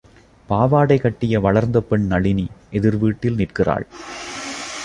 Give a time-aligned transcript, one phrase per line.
[0.49, 2.47] பாவாடைகட்டிய வளர்ந்த பெண் நளினி,
[2.71, 3.87] எதிர்வீட்டில் நிற்கிறாள்.